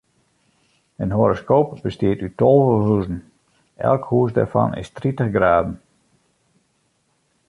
[1.03, 3.19] In horoskoop bestiet út tolve huzen,
[3.89, 5.75] elk hûs dêrfan is tritich graden.